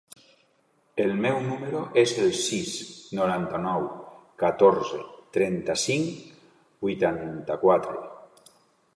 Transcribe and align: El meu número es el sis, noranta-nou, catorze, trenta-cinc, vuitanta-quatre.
El 1.01 1.11
meu 1.23 1.35
número 1.47 1.81
es 2.03 2.13
el 2.23 2.31
sis, 2.43 2.71
noranta-nou, 3.19 3.83
catorze, 4.43 5.01
trenta-cinc, 5.37 6.25
vuitanta-quatre. 6.87 8.03